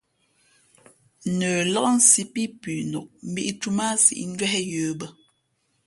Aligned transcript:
Pά 1.21 1.29
nəlāk 1.39 1.95
sī 2.09 2.21
pí 2.33 2.43
pʉnok, 2.61 3.07
mbīʼtū 3.31 3.67
mά 3.77 3.85
a 3.93 4.01
síʼ 4.05 4.27
njwéh 4.31 4.55
yə̌ 4.71 4.87
bᾱ. 4.99 5.07